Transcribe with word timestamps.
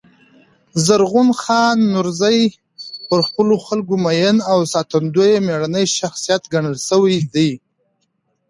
زرغون 0.85 1.29
خان 1.41 1.77
نورزي 1.93 2.41
پر 3.07 3.19
خپلو 3.27 3.55
خلکو 3.65 3.93
مین 4.05 4.35
او 4.51 4.59
ساتندوی 4.73 5.33
مېړنی 5.45 5.85
شخصیت 5.97 6.43
ګڼل 6.53 6.75
سوی 6.89 7.15
دﺉ. 7.33 7.47